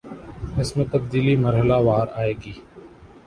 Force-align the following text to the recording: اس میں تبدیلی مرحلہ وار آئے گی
اس 0.59 0.69
میں 0.77 0.85
تبدیلی 0.91 1.35
مرحلہ 1.35 1.77
وار 1.85 2.07
آئے 2.21 2.33
گی 2.43 2.53